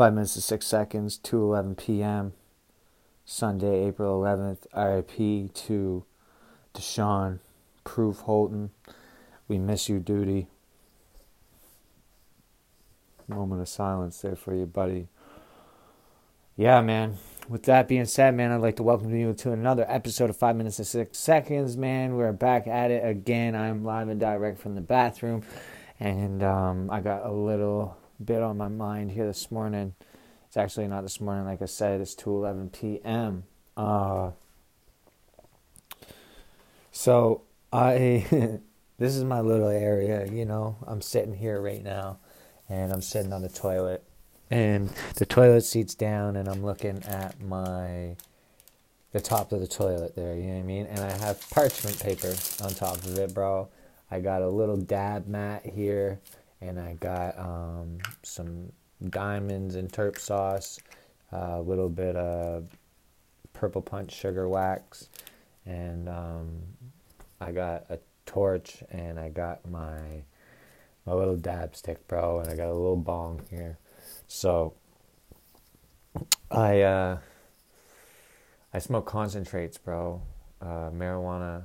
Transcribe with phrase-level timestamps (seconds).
[0.00, 2.32] Five minutes and six seconds, 2:11 p.m.
[3.26, 4.64] Sunday, April 11th.
[4.74, 6.06] RIP to
[6.72, 7.40] Deshaun
[7.84, 8.70] Proof Holton.
[9.46, 10.46] We miss you, duty.
[13.28, 15.08] Moment of silence there for you, buddy.
[16.56, 17.18] Yeah, man.
[17.46, 20.56] With that being said, man, I'd like to welcome you to another episode of Five
[20.56, 22.16] Minutes and Six Seconds, man.
[22.16, 23.54] We're back at it again.
[23.54, 25.42] I'm live and direct from the bathroom,
[25.98, 29.94] and um, I got a little bit on my mind here this morning.
[30.46, 32.00] It's actually not this morning, like I said.
[32.00, 33.44] It's 2:11 p.m.
[33.76, 34.32] Uh,
[36.90, 38.26] so I,
[38.98, 40.26] this is my little area.
[40.26, 42.18] You know, I'm sitting here right now,
[42.68, 44.04] and I'm sitting on the toilet,
[44.50, 48.16] and the toilet seat's down, and I'm looking at my,
[49.12, 50.34] the top of the toilet there.
[50.34, 50.86] You know what I mean?
[50.86, 53.68] And I have parchment paper on top of it, bro.
[54.10, 56.18] I got a little dab mat here
[56.60, 58.72] and I got um, some
[59.08, 60.78] diamonds and terp sauce,
[61.32, 62.68] a little bit of
[63.52, 65.08] purple punch sugar wax,
[65.64, 66.48] and um,
[67.40, 70.22] I got a torch and I got my
[71.06, 73.78] my little dab stick, bro, and I got a little bong here.
[74.28, 74.74] So
[76.50, 77.18] I uh,
[78.72, 80.22] I smoke concentrates, bro.
[80.60, 81.62] Uh, marijuana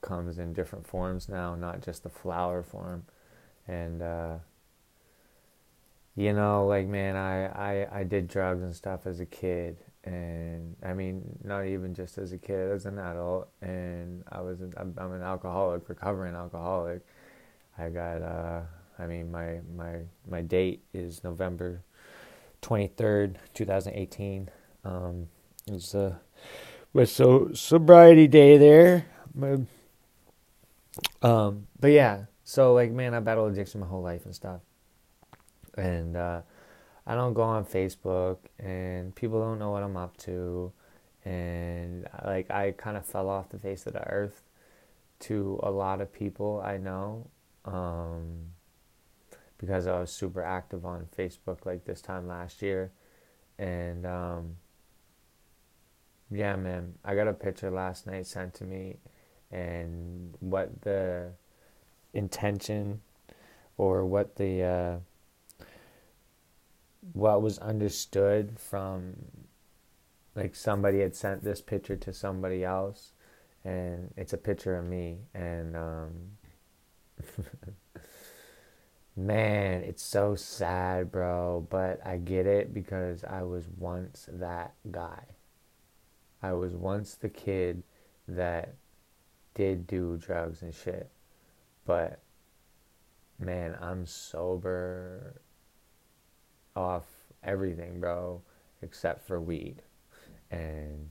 [0.00, 3.04] comes in different forms now, not just the flower form
[3.68, 4.34] and uh,
[6.16, 9.78] you know like man I, I i did drugs and stuff as a kid.
[10.04, 13.48] And i mean not even just as a kid as an adult.
[13.60, 17.02] And i was i'm, I'm an alcoholic recovering alcoholic.
[17.78, 18.60] I got uh
[18.98, 21.82] i mean my my my date is november
[22.62, 24.50] 23rd 2018
[24.84, 25.28] um
[25.68, 26.20] it's a
[27.06, 29.06] so sobriety day there.
[31.22, 34.60] Um but yeah so like, man, I battled addiction my whole life and stuff,
[35.74, 36.42] and uh,
[37.06, 40.70] I don't go on Facebook, and people don't know what I'm up to,
[41.24, 44.42] and like I kind of fell off the face of the earth
[45.20, 47.30] to a lot of people I know,
[47.64, 48.50] um,
[49.56, 52.92] because I was super active on Facebook like this time last year,
[53.58, 54.56] and um,
[56.30, 58.98] yeah, man, I got a picture last night sent to me,
[59.50, 61.32] and what the
[62.14, 63.00] intention
[63.76, 64.96] or what the uh,
[67.12, 69.14] what was understood from
[70.34, 73.12] like somebody had sent this picture to somebody else
[73.64, 76.12] and it's a picture of me and um,
[79.16, 85.22] man it's so sad bro but i get it because i was once that guy.
[86.42, 87.84] I was once the kid
[88.26, 88.74] that
[89.54, 91.08] did do drugs and shit
[91.86, 92.20] but
[93.38, 95.40] man, I'm sober
[96.76, 97.04] off
[97.42, 98.40] everything, bro,
[98.82, 99.82] except for weed.
[100.50, 101.10] And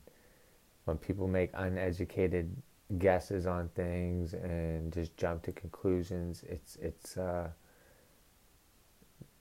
[0.85, 2.55] when people make uneducated
[2.97, 7.49] guesses on things and just jump to conclusions, it's it's uh,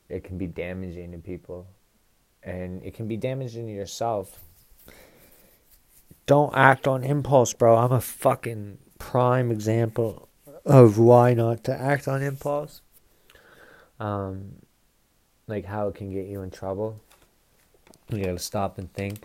[0.08, 1.66] it can be damaging to people,
[2.42, 4.40] and it can be damaging to yourself.
[6.26, 7.76] Don't act on impulse, bro.
[7.76, 10.29] I'm a fucking prime example
[10.64, 12.82] of why not to act on impulse.
[13.98, 14.56] Um,
[15.46, 17.00] like how it can get you in trouble.
[18.08, 19.24] You gotta stop and think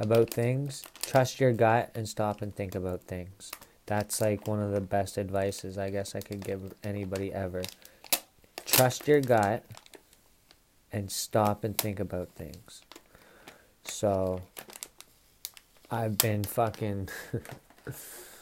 [0.00, 0.84] about things.
[1.02, 3.50] Trust your gut and stop and think about things.
[3.86, 7.62] That's like one of the best advices I guess I could give anybody ever.
[8.64, 9.64] Trust your gut
[10.92, 12.82] and stop and think about things.
[13.84, 14.42] So
[15.90, 17.08] I've been fucking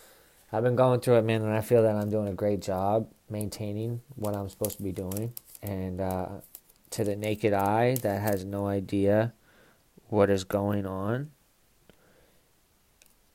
[0.55, 3.09] I've been going through it, man, and I feel that I'm doing a great job
[3.29, 5.33] maintaining what I'm supposed to be doing.
[5.65, 6.29] And uh,
[6.91, 9.33] to the naked eye that has no idea
[10.11, 11.33] what is going on,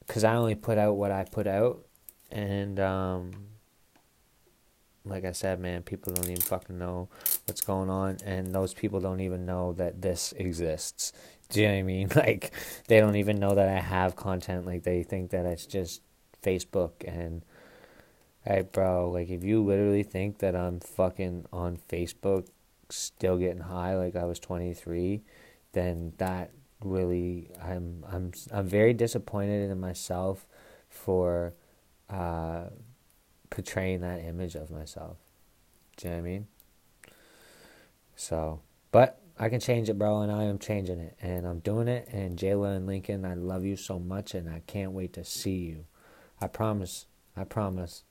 [0.07, 1.85] because I only put out what I put out,
[2.31, 3.31] and um,
[5.03, 7.09] like I said, man, people don't even fucking know
[7.47, 11.11] what's going on, and those people don't even know that this exists.
[11.49, 12.09] Do you know what I mean?
[12.15, 12.53] Like,
[12.87, 14.65] they don't even know that I have content.
[14.65, 16.01] Like, they think that it's just
[16.43, 17.43] Facebook and
[18.45, 22.47] hey bro, like if you literally think that I'm fucking on Facebook
[22.89, 25.21] still getting high like I was 23,
[25.73, 26.51] then that
[26.83, 30.47] really I'm I'm I'm very disappointed in myself
[30.89, 31.53] for
[32.09, 32.65] uh,
[33.49, 35.17] portraying that image of myself.
[35.97, 36.47] Do you know what I mean?
[38.15, 41.87] So, but I can change it, bro, and I am changing it, and I'm doing
[41.87, 42.09] it.
[42.11, 45.57] And Jayla and Lincoln, I love you so much, and I can't wait to see
[45.57, 45.85] you.
[46.41, 47.05] I promise.
[47.35, 48.03] I promise.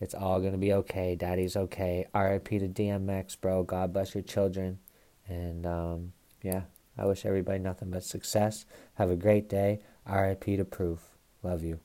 [0.00, 1.14] It's all gonna be okay.
[1.14, 2.06] Daddy's okay.
[2.14, 3.62] RIP to DMX, bro.
[3.62, 4.78] God bless your children.
[5.28, 6.62] And um, yeah,
[6.96, 8.64] I wish everybody nothing but success.
[8.94, 9.80] Have a great day.
[10.10, 11.00] RIP to proof.
[11.42, 11.80] Love you.